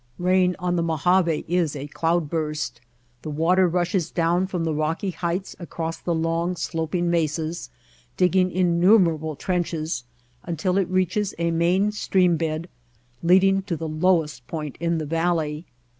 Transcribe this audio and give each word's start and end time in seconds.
Rain 0.17 0.55
on 0.57 0.77
the 0.77 0.81
Mojave 0.81 1.45
is 1.47 1.75
a 1.75 1.85
cloud 1.85 2.27
burst. 2.27 2.81
The 3.21 3.29
water 3.29 3.67
rushes 3.67 4.09
down 4.09 4.47
from 4.47 4.63
the 4.63 4.73
rocky 4.73 5.11
heights 5.11 5.55
across 5.59 5.97
the 5.99 6.15
long, 6.15 6.55
sloping 6.55 7.11
mesas, 7.11 7.69
digging 8.17 8.49
innumerable 8.49 9.35
trenches, 9.35 10.05
until 10.41 10.79
it 10.79 10.89
reaches 10.89 11.35
a 11.37 11.51
main 11.51 11.91
stream 11.91 12.35
bed 12.35 12.67
leading 13.21 13.61
to 13.61 13.77
the 13.77 13.87
lowest 13.87 14.47
point 14.47 14.75
in 14.79 14.97
the 14.97 15.05
valley. 15.05 15.67